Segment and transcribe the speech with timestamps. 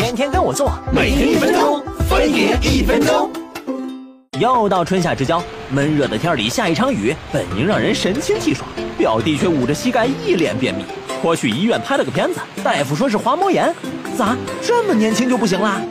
[0.00, 3.30] 天天跟我做，每天一分钟，分别一分钟。
[4.40, 8.66] 又到春夏之交，闷热的天里下一场雨，本应让人神清气爽。
[8.96, 10.86] 表弟却捂着膝盖一脸便秘。
[11.22, 13.74] 我去医院拍了个片子，大夫说是滑膜炎。
[14.16, 15.82] 咋这么年轻就不行啦？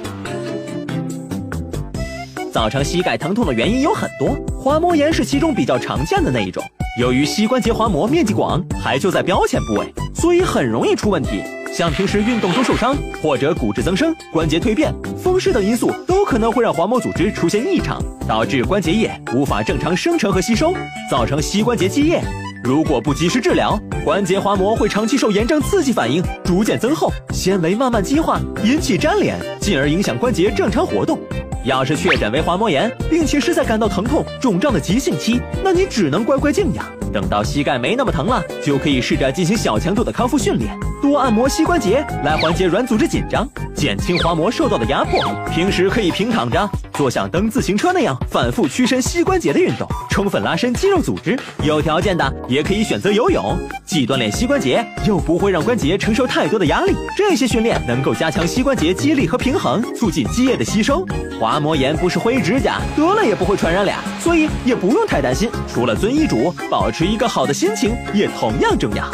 [2.52, 6.64] 造成膝盖疼痛的原因有很多，滑膜炎是其中比较常见的那一种。
[7.00, 11.42] 由于膝关节滑膜面积广，还就在标签部位，所以很容易出问题。
[11.72, 20.74] 像平时运动中受伤，或者骨质增生、关节蜕变、风湿等因素，都可能会让滑膜组织出现异常，导致关节液无法正常生成和吸收，
[21.10, 22.22] 造成膝关节积液。
[22.64, 31.20] 如果不及时治疗，关节滑膜会长期受炎症刺激反应，逐渐增厚，纤维慢慢激化，引起粘连，进而影响关节正常活动。
[31.64, 36.86] 要是确诊为滑膜炎，并且是在感到疼痛、肿胀的急性期，那你只能乖乖静养。
[37.12, 45.20] 等到膝盖没那么疼了，就可以试着进行小强度的康复训练，多按摩膝关节来缓解软组织紧张，减轻滑膜受到的压迫。
[45.52, 46.70] 平时可以平躺着，
[47.00, 51.40] 做像蹬自行车那样反复屈伸膝关节的运动，充分拉伸肌肉组织。
[51.64, 56.94] 有条件的也可以选择游泳，既锻炼膝关节，又不会让关节承受太多的压力。
[57.16, 61.06] 这些训练能够加强膝关节肌力和平衡，促进积液的吸收。
[61.40, 65.50] 滑膜炎不是灰指甲，得了也不会传染俩，所以也不用太担心。
[65.74, 69.10] 除了遵医嘱，保持一个好的心情也同样重要。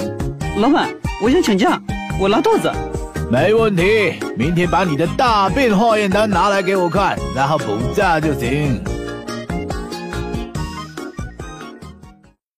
[0.58, 0.90] 老板，
[1.22, 1.80] 我想请假，
[2.20, 2.72] 我拉肚子。
[3.30, 8.82] 没问题，明天把你的大便化验单拿来给我看，然后补假就行。